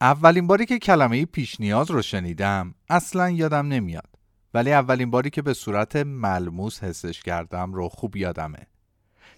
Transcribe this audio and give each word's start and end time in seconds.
اولین 0.00 0.46
باری 0.46 0.66
که 0.66 0.78
کلمه 0.78 1.24
پیش 1.24 1.60
نیاز 1.60 1.90
رو 1.90 2.02
شنیدم 2.02 2.74
اصلا 2.88 3.30
یادم 3.30 3.68
نمیاد. 3.68 4.08
ولی 4.54 4.72
اولین 4.72 5.10
باری 5.10 5.30
که 5.30 5.42
به 5.42 5.54
صورت 5.54 5.96
ملموس 5.96 6.82
حسش 6.84 7.22
کردم 7.22 7.72
رو 7.72 7.88
خوب 7.88 8.16
یادمه. 8.16 8.66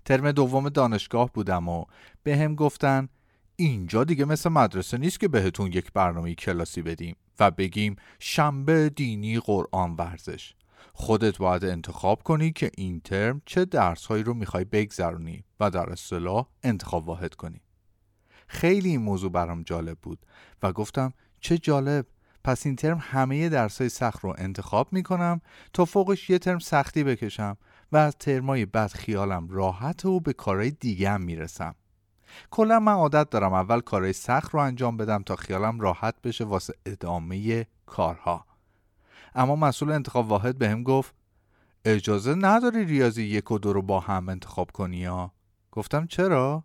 ترم 0.05 0.33
دوم 0.33 0.69
دانشگاه 0.69 1.33
بودم 1.33 1.69
و 1.69 1.85
به 2.23 2.37
هم 2.37 2.55
گفتن 2.55 3.09
اینجا 3.57 4.05
دیگه 4.05 4.25
مثل 4.25 4.51
مدرسه 4.51 4.99
نیست 4.99 5.21
که 5.21 5.29
بهتون 5.29 5.73
یک 5.73 5.93
برنامه 5.93 6.35
کلاسی 6.35 6.83
بدیم 6.83 7.17
و 7.41 7.51
بگیم 7.51 7.97
شنبه 8.19 8.89
دینی 8.89 9.41
قرآن 9.41 9.95
ورزش. 9.99 10.55
خودت 10.93 11.39
باید 11.39 11.65
انتخاب 11.65 12.23
کنی 12.23 12.53
که 12.53 12.71
این 12.77 13.01
ترم 13.01 13.43
چه 13.47 13.65
درس 13.65 14.07
هایی 14.07 14.23
رو 14.23 14.35
می‌خوای 14.35 14.65
بگذرونی 14.65 15.45
و 15.61 15.71
در 15.71 15.91
اصطلاح 15.91 16.47
انتخاب 16.63 17.09
واحد 17.09 17.35
کنی. 17.35 17.61
خیلی 18.53 18.89
این 18.89 19.03
موضوع 19.03 19.31
برام 19.31 19.63
جالب 19.63 19.99
بود 19.99 20.19
و 20.63 20.73
گفتم 20.73 21.13
چه 21.41 21.59
جالب. 21.59 22.07
پس 22.45 22.67
این 22.67 22.77
ترم 22.77 22.99
همه 23.01 23.49
درس 23.49 23.81
های 23.81 23.89
سخت 23.89 24.21
رو 24.21 24.35
انتخاب 24.39 24.93
می‌کنم 24.93 25.41
تا 25.73 25.85
فوقش 25.85 26.31
یه 26.31 26.39
ترم 26.39 26.59
سختی 26.59 27.05
بکشم 27.05 27.57
و 27.93 27.97
از 27.97 28.17
ترمای 28.17 28.67
بعد 28.67 28.91
خیالم 28.91 29.49
راحت 29.49 30.05
و 30.05 30.21
به 30.21 30.33
کارهای 30.33 30.71
دیگه 30.71 31.17
می‌رسم. 31.17 31.75
کلا 32.51 32.81
من 32.81 32.93
عادت 32.93 33.31
دارم 33.31 33.53
اول 33.53 33.81
کارهای 33.81 34.13
سخت 34.13 34.55
رو 34.55 34.61
انجام 34.61 34.97
بدم 34.97 35.23
تا 35.23 35.37
خیالم 35.37 35.81
راحت 35.81 36.15
بشه 36.23 36.45
واسه 36.45 36.75
ادامه 36.87 37.67
کارها. 37.87 38.47
اما 39.35 39.57
مسئول 39.57 39.93
انتخاب 39.93 40.29
واحد 40.29 40.59
به 40.59 40.69
هم 40.69 40.83
گفت 40.83 41.15
اجازه 41.85 42.35
نداری 42.35 42.85
ریاضی 42.85 43.23
یک 43.23 43.51
و 43.51 43.59
دو 43.59 43.73
رو 43.73 43.83
با 43.83 44.01
هم 44.01 44.29
انتخاب 44.29 44.71
کنی 44.71 45.05
ها؟ 45.05 45.33
گفتم 45.73 46.07
چرا؟ 46.07 46.65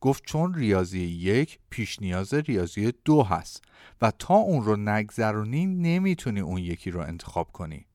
گفت 0.00 0.24
چون 0.26 0.54
ریاضی 0.54 1.00
یک 1.00 1.58
پیش 1.70 2.02
نیاز 2.02 2.34
ریاضی 2.34 2.92
دو 3.04 3.22
هست 3.22 3.64
و 4.02 4.10
تا 4.10 4.34
اون 4.34 4.64
رو 4.64 4.76
نگذرونی 4.76 5.66
نمی‌تونی 5.66 6.40
اون 6.40 6.58
یکی 6.58 6.90
رو 6.90 7.00
انتخاب 7.00 7.52
کنی. 7.52 7.86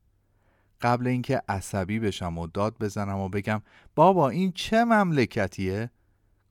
قبل 0.81 1.07
اینکه 1.07 1.41
عصبی 1.49 1.99
بشم 1.99 2.37
و 2.37 2.47
داد 2.47 2.77
بزنم 2.79 3.17
و 3.17 3.29
بگم 3.29 3.61
بابا 3.95 4.29
این 4.29 4.51
چه 4.51 4.83
مملکتیه؟ 4.83 5.91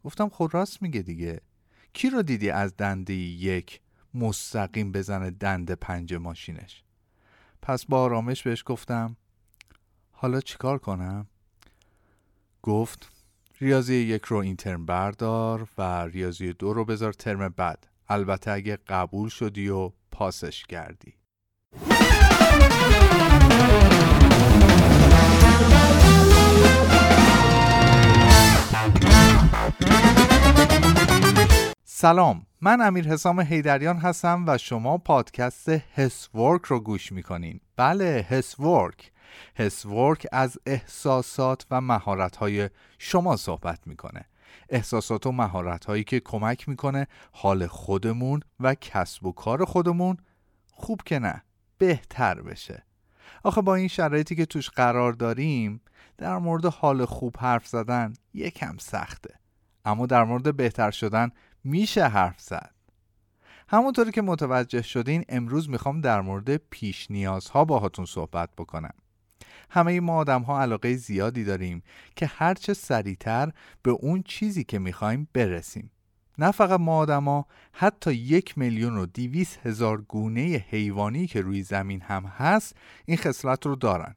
گفتم 0.05 0.29
خود 0.29 0.55
راست 0.55 0.83
میگه 0.83 1.03
دیگه. 1.03 1.41
کی 1.93 2.11
رو 2.11 2.23
دیدی 2.23 2.51
از 2.51 2.77
دنده 2.77 3.15
یک 3.15 3.81
مستقیم 4.15 4.93
بزنه 4.93 5.31
دند 5.31 5.73
پنج 5.73 6.15
ماشینش؟ 6.15 6.85
پس 7.63 7.87
با 7.87 8.01
آرامش 8.03 8.43
بهش 8.43 8.63
گفتم 8.67 9.17
حالا 10.13 10.41
چیکار 10.41 10.79
کنم؟ 10.79 11.27
گفت 12.63 13.14
ریاضی 13.61 13.95
یک 13.95 14.25
رو 14.25 14.37
این 14.37 14.57
ترم 14.57 14.87
بردار 14.87 15.69
و 15.79 16.05
ریاضی 16.07 16.53
دو 16.53 16.73
رو 16.73 16.85
بذار 16.85 17.13
ترم 17.13 17.49
بعد. 17.49 17.87
البته 18.09 18.51
اگه 18.51 18.79
قبول 18.89 19.29
شدی 19.29 19.69
و 19.69 19.91
پاسش 20.11 20.63
کردی. 20.63 21.15
سلام 31.85 32.47
من 32.61 32.81
امیر 32.81 33.09
حسام 33.09 33.41
هیدریان 33.41 33.97
هستم 33.97 34.45
و 34.47 34.59
شما 34.59 34.99
پادکست 34.99 35.69
هسورک 35.69 36.65
رو 36.65 36.81
گوش 36.81 37.13
می‌کنین. 37.13 37.61
بله 37.77 38.27
هسورک 38.31 39.13
هسورک 39.57 40.27
از 40.33 40.59
احساسات 40.67 41.67
و 41.71 41.81
مهارت 41.81 42.37
های 42.37 42.71
شما 42.99 43.37
صحبت 43.37 43.87
می‌کنه. 43.87 44.25
احساسات 44.69 45.27
و 45.27 45.33
مهارت 45.33 45.85
هایی 45.85 46.05
که 46.05 46.21
کمک 46.21 46.69
می‌کنه 46.69 47.07
حال 47.33 47.67
خودمون 47.67 48.41
و 48.61 48.75
کسب 48.75 49.27
و 49.27 49.33
کار 49.33 49.65
خودمون 49.65 50.17
خوب 50.73 51.03
که 51.03 51.19
نه 51.19 51.43
بهتر 51.79 52.43
بشه. 52.43 52.83
آخه 53.43 53.63
با 53.63 53.75
این 53.75 53.89
شرایطی 53.89 54.37
که 54.37 54.47
توش 54.47 54.71
قرار 54.71 55.13
داریم 55.13 55.81
در 56.19 56.39
مورد 56.39 56.67
حال 56.67 57.05
خوب 57.05 57.37
حرف 57.39 57.67
زدن 57.67 58.13
یکم 58.35 58.77
سخته. 58.79 59.35
اما 59.85 60.07
در 60.07 60.25
مورد 60.25 60.57
بهتر 60.57 60.91
شدن 60.91 61.31
میشه 61.65 62.09
حرف 62.09 62.41
زد. 62.41 62.75
همونطوری 63.69 64.11
که 64.11 64.23
متوجه 64.23 64.83
شدین 64.83 65.25
امروز 65.29 65.71
می‌خوام 65.71 66.01
در 66.01 66.21
مورد 66.21 66.57
پیش 66.57 67.11
نیازها 67.11 67.65
باهاتون 67.65 68.05
صحبت 68.05 68.51
بکنم. 68.59 68.95
همه 69.71 70.01
ما 70.01 70.17
آدم 70.17 70.43
ها 70.43 70.61
علاقه 70.61 70.97
زیادی 70.97 71.45
داریم 71.45 71.83
که 72.17 72.27
هرچه 72.27 72.75
سریعتر 72.75 73.53
به 73.83 73.91
اون 73.91 74.23
چیزی 74.23 74.65
که 74.65 74.79
می‌خوایم 74.79 75.29
برسیم. 75.33 75.91
نه 76.39 76.51
فقط 76.51 76.81
ما 76.81 76.97
آدما 76.97 77.47
حتی 77.73 78.13
یک 78.13 78.59
میلیون 78.59 78.97
و 78.97 79.07
دیویس 79.07 79.59
هزار 79.63 80.03
گونه 80.03 80.65
حیوانی 80.69 81.27
که 81.27 81.41
روی 81.41 81.63
زمین 81.63 82.01
هم 82.01 82.25
هست 82.25 82.77
این 83.05 83.17
خصلت 83.17 83.67
رو 83.67 83.77
دارن. 83.77 84.15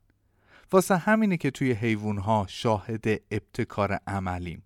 واسه 0.72 0.97
همینه 0.97 1.38
که 1.38 1.51
توی 1.51 1.72
حیوان 1.72 2.17
ها 2.17 2.45
شاهد 2.49 3.05
ابتکار 3.31 3.99
عملیم. 4.07 4.63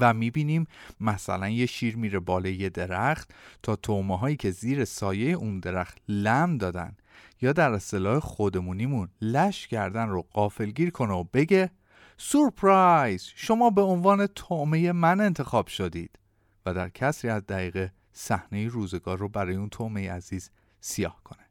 و 0.00 0.14
می‌بینیم 0.14 0.66
مثلا 1.00 1.48
یه 1.48 1.66
شیر 1.66 1.96
میره 1.96 2.18
بالای 2.18 2.54
یه 2.54 2.68
درخت 2.68 3.30
تا 3.62 3.76
تومه 3.76 4.18
هایی 4.18 4.36
که 4.36 4.50
زیر 4.50 4.84
سایه 4.84 5.32
اون 5.32 5.60
درخت 5.60 5.98
لم 6.08 6.58
دادن 6.58 6.96
یا 7.42 7.52
در 7.52 7.72
اصطلاح 7.72 8.18
خودمونیمون 8.18 9.08
لش 9.20 9.66
کردن 9.66 10.08
رو 10.08 10.22
قافلگیر 10.22 10.90
کنه 10.90 11.12
و 11.12 11.24
بگه 11.24 11.70
سورپرایز 12.16 13.22
شما 13.34 13.70
به 13.70 13.82
عنوان 13.82 14.26
تومه 14.26 14.92
من 14.92 15.20
انتخاب 15.20 15.66
شدید. 15.66 16.18
و 16.66 16.74
در 16.74 16.88
کسری 16.88 17.30
از 17.30 17.46
دقیقه 17.46 17.92
صحنه 18.12 18.68
روزگار 18.68 19.18
رو 19.18 19.28
برای 19.28 19.56
اون 19.56 19.68
تومه 19.68 20.10
عزیز 20.10 20.50
سیاه 20.80 21.20
کنه. 21.24 21.46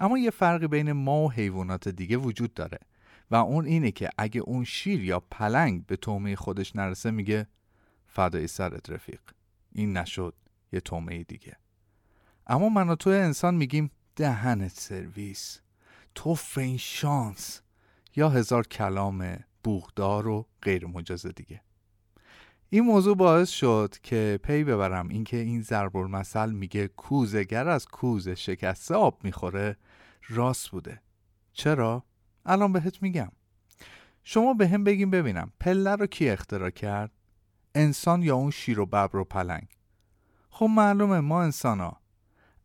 اما 0.00 0.18
یه 0.18 0.30
فرقی 0.30 0.66
بین 0.66 0.92
ما 0.92 1.22
و 1.22 1.32
حیوانات 1.32 1.88
دیگه 1.88 2.16
وجود 2.16 2.54
داره 2.54 2.78
و 3.30 3.34
اون 3.34 3.64
اینه 3.64 3.90
که 3.90 4.10
اگه 4.18 4.40
اون 4.40 4.64
شیر 4.64 5.04
یا 5.04 5.20
پلنگ 5.20 5.86
به 5.86 5.96
تومه 5.96 6.36
خودش 6.36 6.76
نرسه 6.76 7.10
میگه 7.10 7.46
فدای 8.06 8.46
سرت 8.46 8.90
رفیق 8.90 9.20
این 9.72 9.96
نشد 9.96 10.34
یه 10.72 10.80
تومه 10.80 11.24
دیگه. 11.24 11.56
اما 12.46 12.68
من 12.68 12.88
و 12.88 12.94
تو 12.94 13.10
انسان 13.10 13.54
میگیم 13.54 13.90
دهنت 14.16 14.72
سرویس 14.72 15.60
تو 16.14 16.36
این 16.56 16.76
شانس 16.76 17.60
یا 18.16 18.28
هزار 18.28 18.66
کلام 18.66 19.38
بوغدار 19.64 20.26
و 20.26 20.46
غیر 20.62 20.86
مجاز 20.86 21.26
دیگه. 21.26 21.60
این 22.70 22.84
موضوع 22.84 23.16
باعث 23.16 23.48
شد 23.48 23.94
که 24.02 24.40
پی 24.42 24.64
ببرم 24.64 25.08
اینکه 25.08 25.36
این 25.36 25.62
ضرب 25.62 25.96
المثل 25.96 26.52
میگه 26.52 26.88
کوزگر 26.88 27.68
از 27.68 27.86
کوزه 27.86 28.34
شکسته 28.34 28.94
آب 28.94 29.24
می‌خوره 29.24 29.76
راست 30.28 30.70
بوده. 30.70 31.00
چرا؟ 31.52 32.04
الان 32.46 32.72
بهت 32.72 33.02
میگم. 33.02 33.32
شما 34.24 34.54
به 34.54 34.68
هم 34.68 34.84
بگیم 34.84 35.10
ببینم 35.10 35.52
پله 35.60 35.96
رو 35.96 36.06
کی 36.06 36.30
اختراع 36.30 36.70
کرد؟ 36.70 37.10
انسان 37.74 38.22
یا 38.22 38.36
اون 38.36 38.50
شیر 38.50 38.80
و 38.80 38.86
ببر 38.86 39.16
و 39.16 39.24
پلنگ؟ 39.24 39.68
خب 40.50 40.66
معلومه 40.66 41.20
ما 41.20 41.42
انسان 41.42 41.80
ها 41.80 42.00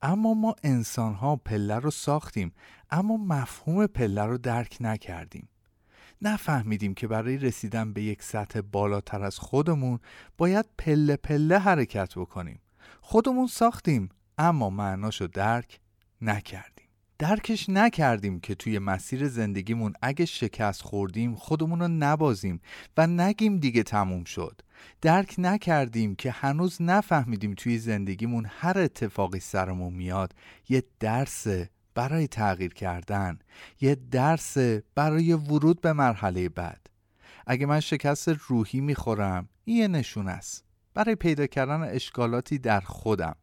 اما 0.01 0.33
ما 0.33 0.55
انسان 0.63 1.13
ها 1.13 1.35
پله 1.35 1.75
رو 1.75 1.91
ساختیم 1.91 2.53
اما 2.89 3.17
مفهوم 3.17 3.87
پله 3.87 4.21
رو 4.21 4.37
درک 4.37 4.77
نکردیم. 4.79 5.49
نفهمیدیم 6.21 6.93
که 6.93 7.07
برای 7.07 7.37
رسیدن 7.37 7.93
به 7.93 8.03
یک 8.03 8.23
سطح 8.23 8.61
بالاتر 8.61 9.23
از 9.23 9.39
خودمون 9.39 9.99
باید 10.37 10.65
پله 10.77 11.15
پله 11.15 11.59
حرکت 11.59 12.15
بکنیم. 12.15 12.61
خودمون 13.01 13.47
ساختیم 13.47 14.09
اما 14.37 14.69
معناشو 14.69 15.27
درک 15.27 15.79
نکردیم. 16.21 16.90
درکش 17.21 17.69
نکردیم 17.69 18.39
که 18.39 18.55
توی 18.55 18.79
مسیر 18.79 19.27
زندگیمون 19.27 19.93
اگه 20.01 20.25
شکست 20.25 20.81
خوردیم 20.81 21.35
خودمون 21.35 21.79
رو 21.79 21.87
نبازیم 21.87 22.61
و 22.97 23.07
نگیم 23.07 23.57
دیگه 23.57 23.83
تموم 23.83 24.23
شد. 24.23 24.61
درک 25.01 25.35
نکردیم 25.37 26.15
که 26.15 26.31
هنوز 26.31 26.81
نفهمیدیم 26.81 27.53
توی 27.53 27.77
زندگیمون 27.77 28.45
هر 28.49 28.79
اتفاقی 28.79 29.39
سرمون 29.39 29.93
میاد 29.93 30.33
یه 30.69 30.83
درس 30.99 31.47
برای 31.95 32.27
تغییر 32.27 32.73
کردن 32.73 33.39
یه 33.81 33.95
درس 34.11 34.57
برای 34.95 35.33
ورود 35.33 35.81
به 35.81 35.93
مرحله 35.93 36.49
بعد. 36.49 36.87
اگه 37.47 37.65
من 37.65 37.79
شکست 37.79 38.29
روحی 38.29 38.81
می‌خورم 38.81 39.49
این 39.65 39.77
یه 39.77 39.87
نشون 39.87 40.27
است. 40.27 40.63
برای 40.93 41.15
پیدا 41.15 41.47
کردن 41.47 41.81
اشکالاتی 41.81 42.57
در 42.57 42.81
خودم 42.81 43.35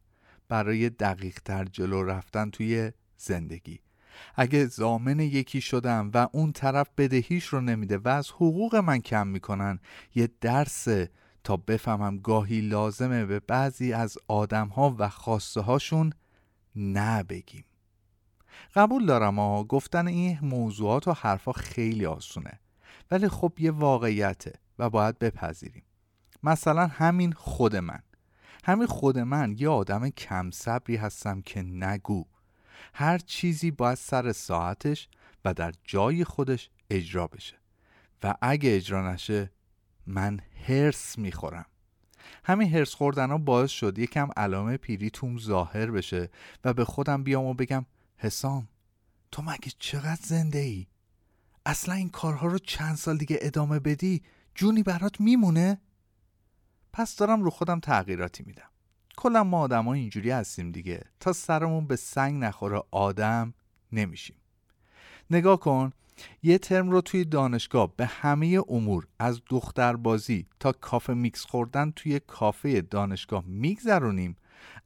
برای 0.48 0.90
دقیق 0.90 1.40
تر 1.44 1.64
جلو 1.64 2.02
رفتن 2.02 2.50
توی 2.50 2.92
زندگی. 3.18 3.80
اگه 4.34 4.66
زامن 4.66 5.20
یکی 5.20 5.60
شدم 5.60 6.10
و 6.14 6.28
اون 6.32 6.52
طرف 6.52 6.88
بدهیش 6.96 7.44
رو 7.44 7.60
نمیده 7.60 7.98
و 7.98 8.08
از 8.08 8.30
حقوق 8.30 8.76
من 8.76 8.98
کم 8.98 9.26
می‌کنن 9.26 9.78
یه 10.14 10.28
درس 10.40 10.88
تا 11.44 11.56
بفهمم 11.56 12.18
گاهی 12.18 12.60
لازمه 12.60 13.26
به 13.26 13.40
بعضی 13.40 13.92
از 13.92 14.18
آدم 14.28 14.68
ها 14.68 14.96
و 14.98 15.08
خواسته 15.08 15.60
هاشون 15.60 16.12
نبگیم. 16.76 17.64
قبول 18.74 19.06
دارم 19.06 19.38
ها 19.38 19.64
گفتن 19.64 20.06
این 20.06 20.38
موضوعات 20.42 21.08
و 21.08 21.12
حرفا 21.12 21.52
خیلی 21.52 22.06
آسونه. 22.06 22.60
ولی 23.10 23.28
خب 23.28 23.52
یه 23.58 23.70
واقعیته 23.70 24.52
و 24.78 24.90
باید 24.90 25.18
بپذیریم. 25.18 25.82
مثلا 26.42 26.86
همین 26.86 27.32
خود 27.32 27.76
من. 27.76 28.02
همین 28.64 28.86
خود 28.86 29.18
من 29.18 29.54
یه 29.58 29.68
آدم 29.68 30.08
کم 30.08 30.50
صبری 30.50 30.96
هستم 30.96 31.40
که 31.40 31.62
نگو. 31.62 32.24
هر 32.94 33.18
چیزی 33.18 33.70
باید 33.70 33.98
سر 33.98 34.32
ساعتش 34.32 35.08
و 35.44 35.54
در 35.54 35.72
جای 35.84 36.24
خودش 36.24 36.70
اجرا 36.90 37.26
بشه 37.26 37.58
و 38.22 38.34
اگه 38.42 38.76
اجرا 38.76 39.12
نشه 39.12 39.50
من 40.06 40.40
هرس 40.68 41.18
می‌خورم 41.18 41.66
همین 42.44 42.74
هرس 42.74 42.94
خوردن 42.94 43.30
ها 43.30 43.38
باعث 43.38 43.70
شد 43.70 43.98
یکم 43.98 44.28
علامه 44.36 44.76
پیری 44.76 45.10
توم 45.10 45.38
ظاهر 45.38 45.90
بشه 45.90 46.30
و 46.64 46.74
به 46.74 46.84
خودم 46.84 47.22
بیام 47.22 47.44
و 47.44 47.54
بگم 47.54 47.86
حسام 48.16 48.68
تو 49.32 49.42
مگه 49.42 49.72
چقدر 49.78 50.20
زنده 50.22 50.58
ای؟ 50.58 50.86
اصلا 51.66 51.94
این 51.94 52.08
کارها 52.08 52.46
رو 52.46 52.58
چند 52.58 52.96
سال 52.96 53.16
دیگه 53.16 53.38
ادامه 53.40 53.78
بدی 53.78 54.22
جونی 54.54 54.82
برات 54.82 55.20
میمونه؟ 55.20 55.80
پس 56.92 57.16
دارم 57.16 57.42
رو 57.42 57.50
خودم 57.50 57.80
تغییراتی 57.80 58.44
میدم 58.46 58.70
کلا 59.18 59.44
ما 59.44 59.60
آدم 59.60 59.84
ها 59.84 59.92
اینجوری 59.92 60.30
هستیم 60.30 60.72
دیگه. 60.72 61.04
تا 61.20 61.32
سرمون 61.32 61.86
به 61.86 61.96
سنگ 61.96 62.44
نخوره 62.44 62.82
آدم 62.90 63.54
نمیشیم. 63.92 64.36
نگاه 65.30 65.60
کن 65.60 65.92
یه 66.42 66.58
ترم 66.58 66.90
رو 66.90 67.00
توی 67.00 67.24
دانشگاه 67.24 67.92
به 67.96 68.06
همه 68.06 68.62
امور 68.68 69.06
از 69.18 69.40
دختربازی 69.50 70.46
تا 70.60 70.72
کافه 70.72 71.14
میکس 71.14 71.44
خوردن 71.44 71.90
توی 71.90 72.20
کافه 72.20 72.80
دانشگاه 72.80 73.44
میگذرونیم. 73.46 74.36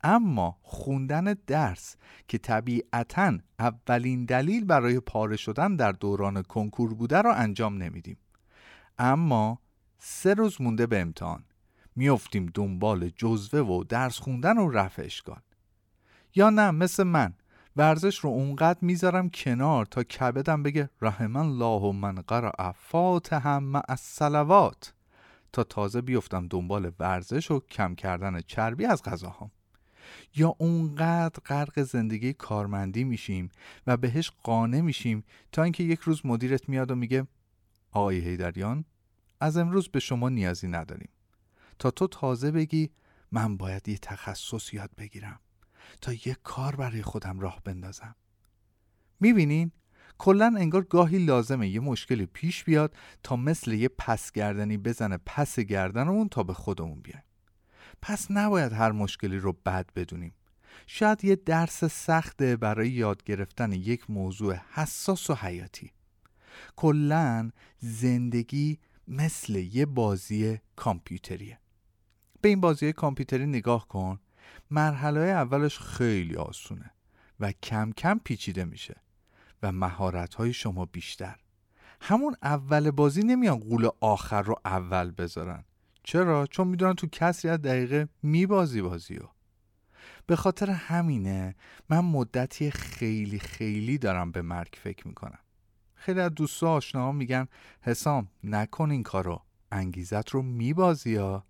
اما 0.05 0.59
خوندن 0.63 1.35
درس 1.47 1.97
که 2.29 2.39
طبیعتا 2.39 3.39
اولین 3.59 4.25
دلیل 4.25 4.65
برای 4.65 5.01
پاره 5.01 5.37
شدن 5.37 5.77
در 5.77 5.93
دوران 5.93 6.43
کنکور 6.43 6.95
بوده 6.95 7.19
رو 7.19 7.33
انجام 7.37 7.83
نمیدیم. 7.83 8.17
اما 8.99 9.59
سه 9.99 10.35
روز 10.35 10.61
مونده 10.61 10.87
به 10.87 11.01
امتحان. 11.01 11.45
میافتیم 11.97 12.51
دنبال 12.55 13.09
جزوه 13.09 13.61
و 13.61 13.85
درس 13.85 14.19
خوندن 14.19 14.59
و 14.59 14.71
رفع 14.71 15.03
اشکال. 15.03 15.41
یا 16.35 16.51
نه 16.51 16.71
مثل 16.71 17.03
من. 17.03 17.35
ورزش 17.77 18.19
رو 18.19 18.31
اونقدر 18.31 18.79
می‌ذارم 18.83 19.31
کنار 19.31 19.87
تا 19.87 20.03
کبدم 20.03 20.63
بگه 20.63 20.91
رحم 21.01 21.37
الله 21.37 21.93
من 21.93 22.15
قرأ 22.15 22.73
فاتحه 22.73 23.59
مع 23.59 23.83
الصلوات 23.89 24.95
تا 25.53 25.65
تازه 25.65 26.01
بیفتم 26.01 26.49
دنبال 26.49 26.93
ورزش 26.99 27.51
و 27.51 27.61
کم 27.61 27.95
کردن 27.95 28.41
چربی 28.41 28.87
از 28.87 29.03
غذاهام. 29.03 29.51
یا 30.37 30.55
اونقدر 30.59 31.41
غرق 31.47 31.83
زندگی 31.83 32.33
کارمندی 32.33 33.05
میشیم 33.05 33.49
و 33.87 33.97
بهش 33.97 34.33
قانع 34.43 34.81
میشیم 34.81 35.25
تا 35.53 35.63
اینکه 35.63 35.85
یک 35.85 36.01
روز 36.01 36.27
مدیرت 36.27 36.69
میاد 36.69 36.91
و 36.91 36.95
میگه 36.95 37.27
آقای 37.93 38.19
هیدریان 38.21 38.85
از 39.41 39.57
امروز 39.57 39.89
به 39.89 40.01
شما 40.01 40.29
نیازی 40.29 40.69
نداریم. 40.69 41.09
تا 41.83 41.91
تو 41.91 42.07
تازه 42.07 42.51
بگی 42.51 42.91
من 43.33 43.57
باید 43.57 43.89
یه 43.89 43.99
تخصص 43.99 44.75
یاد 44.75 44.91
بگیرم 44.99 45.41
تا 46.01 46.13
یه 46.13 46.37
کار 46.43 46.77
برای 46.77 47.03
خودم 47.03 47.41
راه 47.41 47.61
بندازم. 47.65 48.15
می‌بینین؟ 49.21 49.73
کلا 50.19 50.55
انگار 50.59 50.83
گاهی 50.83 51.19
لازمه 51.19 51.69
یه 51.69 51.81
مشکلی 51.81 52.27
پیش 52.27 52.65
بیاد 52.65 52.97
تا 53.23 53.37
مثل 53.37 53.73
یه 53.73 53.89
پس 53.89 54.33
گردنی 54.33 54.77
بزنه 54.77 55.19
پس 55.27 55.59
گردنمون 55.61 56.29
تا 56.29 56.43
به 56.43 56.55
خودمون 56.55 57.01
بیایم. 57.01 57.25
پس 58.03 58.31
نباید 58.31 58.73
هر 58.73 58.93
مشکلی 58.93 59.39
رو 59.39 59.53
بد 59.67 59.87
بدونیم. 59.97 60.35
شاید 60.87 61.25
یه 61.25 61.37
درس 61.37 61.85
سخته 61.85 62.57
برای 62.57 62.91
یاد 62.91 63.25
گرفتن 63.25 63.73
یک 63.73 64.11
موضوع 64.11 64.57
حساس 64.73 65.31
و 65.31 65.35
حیاتی. 65.35 65.93
کلا 66.77 67.51
زندگی 67.79 68.79
مثل 69.09 69.55
یه 69.57 69.87
بازی 69.87 70.59
کامپیوتریه. 70.77 71.62
به 72.43 72.49
این 72.49 72.61
بازی 72.61 72.93
کامپیوتری 72.93 73.47
نگاه 73.47 73.89
کن. 73.89 74.21
مرحله 74.71 75.21
اولش 75.21 75.79
خیلی 75.79 76.37
آسونه 76.37 76.91
و 77.41 77.53
کم 77.53 77.93
کم 77.93 78.21
پیچیده 78.25 78.65
میشه 78.65 79.01
و 79.63 79.73
مهارت 79.73 80.35
های 80.35 80.53
شما 80.53 80.87
بیشتر. 80.87 81.37
همون 82.01 82.37
اول 82.43 82.91
بازی 82.91 83.23
نمیان 83.23 83.59
قول 83.59 83.89
آخر 84.01 84.43
رو 84.43 84.61
اول 84.65 85.11
بذارن. 85.11 85.65
چرا؟ 86.03 86.47
چون 86.47 86.69
می‌دونن 86.69 86.95
تو 86.95 87.07
کسری 87.07 87.51
از 87.51 87.63
دقیقه 87.63 88.09
میبازی 88.23 88.83
بازی 88.83 89.15
رو 89.15 89.29
به 90.27 90.37
خاطر 90.37 90.71
همینه 90.71 91.55
من 91.89 92.01
مدتی 92.01 92.71
خیلی 92.71 93.39
خیلی 93.39 93.99
دارم 93.99 94.33
به 94.33 94.43
مرگ 94.43 94.75
فکر 94.77 95.09
می‌کنم. 95.09 95.39
خیلی 95.95 96.21
از 96.21 96.35
دوستا 96.35 96.73
آشناها 96.73 97.13
میگن 97.13 97.49
حسام 97.81 98.29
نکن 98.45 98.91
این 98.91 99.03
کارو. 99.03 99.43
انگیزت 99.73 100.31
رو 100.31 100.43
میبازی 100.43 101.17
ها 101.17 101.45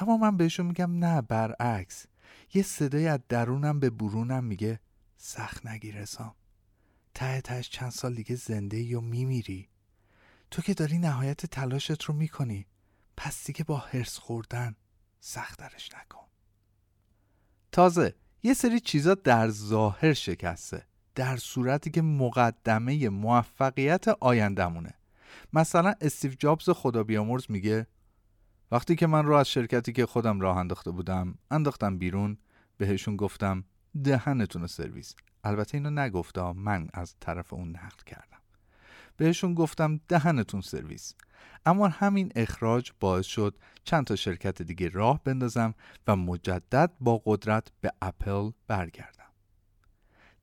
اما 0.00 0.16
من 0.16 0.36
بهشون 0.36 0.66
میگم 0.66 1.04
نه 1.04 1.22
برعکس. 1.22 2.06
یه 2.54 2.62
صدای 2.62 3.06
از 3.08 3.20
درونم 3.28 3.80
به 3.80 3.90
برونم 3.90 4.44
میگه 4.44 4.80
سخت 5.16 5.66
نگیر 5.66 6.04
ته 7.14 7.40
تهش 7.40 7.68
چند 7.68 7.90
سال 7.90 8.14
دیگه 8.14 8.36
زنده 8.36 8.80
یا 8.80 9.00
میمیری. 9.00 9.68
تو 10.50 10.62
که 10.62 10.74
داری 10.74 10.98
نهایت 10.98 11.46
تلاشت 11.46 12.02
رو 12.02 12.14
می‌کنی. 12.14 12.66
پس 13.16 13.46
دیگه 13.46 13.64
با 13.64 13.76
هرس 13.76 14.18
خوردن 14.18 14.76
سخت 15.20 15.58
درش 15.58 15.90
نکن. 15.94 16.26
تازه 17.72 18.14
یه 18.42 18.54
سری 18.54 18.80
چیزا 18.80 19.14
در 19.14 19.48
ظاهر 19.48 20.12
شکسته. 20.12 20.86
در 21.14 21.36
صورتی 21.36 21.90
که 21.90 22.02
مقدمه 22.02 23.08
موفقیت 23.08 24.08
آیندمونه 24.08 24.94
مثلا 25.52 25.94
استیو 26.00 26.32
جابز 26.38 26.70
خدا 26.70 27.02
بیامرز 27.02 27.46
میگه 27.48 27.86
وقتی 28.72 28.96
که 28.96 29.06
من 29.06 29.24
رو 29.24 29.34
از 29.34 29.48
شرکتی 29.48 29.92
که 29.92 30.06
خودم 30.06 30.40
راه 30.40 30.56
انداخته 30.56 30.90
بودم 30.90 31.34
انداختم 31.50 31.98
بیرون 31.98 32.38
بهشون 32.76 33.16
گفتم 33.16 33.64
دهنتون 34.04 34.66
سرویس. 34.66 35.14
البته 35.44 35.74
اینو 35.74 35.90
نگفتم 35.90 36.52
من 36.56 36.88
از 36.94 37.14
طرف 37.20 37.52
اون 37.52 37.68
نقل 37.68 38.04
کردم. 38.06 38.38
بهشون 39.16 39.54
گفتم 39.54 40.00
دهنتون 40.08 40.60
سرویس. 40.60 41.14
اما 41.66 41.88
همین 41.88 42.32
اخراج 42.36 42.92
باعث 43.00 43.26
شد 43.26 43.58
چند 43.84 44.04
تا 44.04 44.16
شرکت 44.16 44.62
دیگه 44.62 44.88
راه 44.88 45.20
بندازم 45.24 45.74
و 46.06 46.16
مجدد 46.16 46.90
با 47.00 47.22
قدرت 47.24 47.68
به 47.80 47.92
اپل 48.02 48.50
برگردم. 48.66 49.20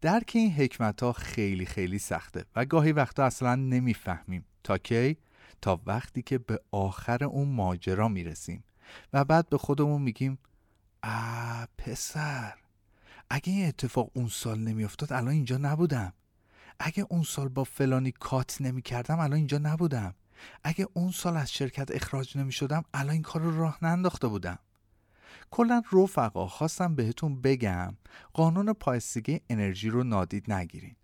درک 0.01 0.31
این 0.35 0.51
حکمت 0.51 1.03
ها 1.03 1.13
خیلی 1.13 1.65
خیلی 1.65 1.99
سخته 1.99 2.45
و 2.55 2.65
گاهی 2.65 2.91
وقتا 2.91 3.23
اصلا 3.23 3.55
نمی‌فهمیم 3.55 4.45
تا 4.63 4.77
کی 4.77 5.17
تا 5.61 5.81
وقتی 5.85 6.21
که 6.21 6.37
به 6.37 6.61
آخر 6.71 7.23
اون 7.23 7.47
ماجرا 7.47 8.07
می‌رسیم. 8.07 8.63
و 9.13 9.25
بعد 9.25 9.49
به 9.49 9.57
خودمون 9.57 10.01
میگیم 10.01 10.37
آ 11.03 11.65
پسر 11.77 12.53
اگه 13.29 13.53
این 13.53 13.67
اتفاق 13.67 14.11
اون 14.13 14.27
سال 14.27 14.59
نمیافتاد 14.59 15.13
الان 15.13 15.27
اینجا 15.27 15.57
نبودم. 15.57 16.13
اگه 16.79 17.05
اون 17.09 17.23
سال 17.23 17.47
با 17.47 17.63
فلانی 17.63 18.11
کات 18.11 18.61
نمی 18.61 18.81
کردم 18.81 19.19
الان 19.19 19.33
اینجا 19.33 19.57
نبودم. 19.57 20.15
اگه 20.63 20.87
اون 20.93 21.11
سال 21.11 21.37
از 21.37 21.51
شرکت 21.51 21.91
اخراج 21.91 22.37
نمی 22.37 22.51
شدم 22.51 22.83
الان 22.93 23.09
این 23.13 23.21
کار 23.21 23.41
رو 23.41 23.59
راه 23.59 23.77
ننداخته 23.81 24.27
بودم. 24.27 24.59
کلا 25.51 25.83
رفقا 25.93 26.47
خواستم 26.47 26.95
بهتون 26.95 27.41
بگم 27.41 27.97
قانون 28.33 28.73
پایستگی 28.73 29.41
انرژی 29.49 29.89
رو 29.89 30.03
نادید 30.03 30.51
نگیرین. 30.51 30.95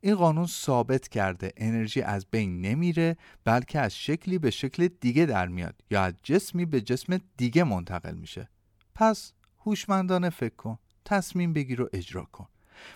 این 0.00 0.14
قانون 0.14 0.46
ثابت 0.46 1.08
کرده 1.08 1.52
انرژی 1.56 2.02
از 2.02 2.26
بین 2.30 2.60
نمیره 2.60 3.16
بلکه 3.44 3.80
از 3.80 3.96
شکلی 3.96 4.38
به 4.38 4.50
شکل 4.50 4.88
دیگه 5.00 5.26
در 5.26 5.48
میاد 5.48 5.80
یا 5.90 6.02
از 6.02 6.14
جسمی 6.22 6.64
به 6.64 6.80
جسم 6.80 7.18
دیگه 7.36 7.64
منتقل 7.64 8.14
میشه. 8.14 8.48
پس 8.94 9.32
هوشمندانه 9.58 10.30
فکر 10.30 10.56
کن 10.56 10.78
تصمیم 11.04 11.52
بگیر 11.52 11.82
و 11.82 11.88
اجرا 11.92 12.24
کن. 12.24 12.48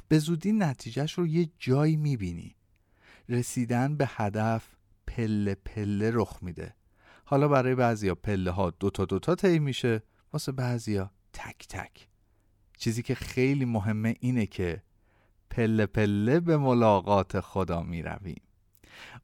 به 0.08 0.18
زودی 0.18 0.52
نتیجهش 0.52 1.12
رو 1.12 1.26
یه 1.26 1.50
جایی 1.58 1.96
می‌بینی. 1.96 2.56
رسیدن 3.28 3.96
به 3.96 4.06
هدف 4.08 4.64
پله 5.06 5.54
پله 5.54 6.10
رخ 6.14 6.38
میده. 6.42 6.74
حالا 7.24 7.48
برای 7.48 7.74
بعضیا 7.74 8.14
پله 8.14 8.50
ها 8.50 8.70
دوتا 8.70 9.04
دوتا 9.04 9.34
طی 9.34 9.58
میشه 9.58 10.02
واسه 10.32 10.52
بعضیا 10.52 11.10
تک 11.32 11.68
تک. 11.68 12.08
چیزی 12.78 13.02
که 13.02 13.14
خیلی 13.14 13.64
مهمه 13.64 14.14
اینه 14.20 14.46
که 14.46 14.82
پله 15.50 15.86
پله 15.86 16.40
به 16.40 16.56
ملاقات 16.56 17.40
خدا 17.40 17.82
می 17.82 18.02
رویم. 18.02 18.42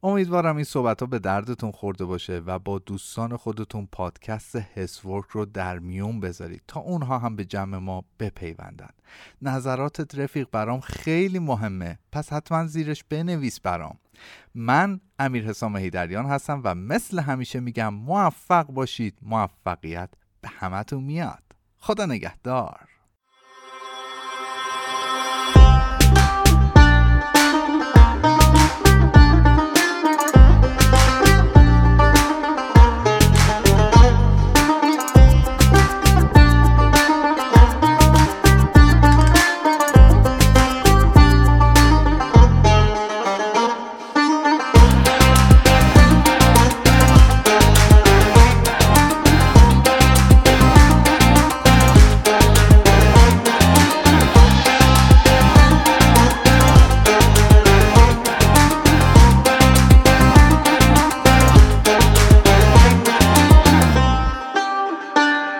امیدوارم 0.03 0.55
این 0.55 0.65
صحبت 0.65 0.99
ها 0.99 1.05
به 1.05 1.19
دردتون 1.19 1.71
خورده 1.71 2.05
باشه 2.05 2.41
و 2.45 2.59
با 2.59 2.79
دوستان 2.79 3.37
خودتون 3.37 3.87
پادکست 3.91 4.55
هسورک 4.55 5.25
رو 5.25 5.45
در 5.45 5.79
میون 5.79 6.19
بذارید 6.19 6.61
تا 6.67 6.79
اونها 6.79 7.19
هم 7.19 7.35
به 7.35 7.45
جمع 7.45 7.77
ما 7.77 8.05
بپیوندن. 8.19 8.89
نظراتت 9.41 10.19
رفیق 10.19 10.47
برام 10.51 10.79
خیلی 10.79 11.39
مهمه. 11.39 11.99
پس 12.11 12.33
حتما 12.33 12.67
زیرش 12.67 13.03
بنویس 13.03 13.59
برام. 13.59 13.97
من 14.55 14.99
امیر 15.19 15.45
حسام 15.45 15.77
هیدریان 15.77 16.25
هستم 16.25 16.61
و 16.63 16.75
مثل 16.75 17.19
همیشه 17.19 17.59
میگم 17.59 17.93
موفق 17.93 18.65
باشید 18.65 19.17
موفقیت 19.21 20.09
به 20.41 20.47
همتون 20.47 21.03
میاد. 21.03 21.43
خدا 21.77 22.05
نگهدار. 22.05 22.94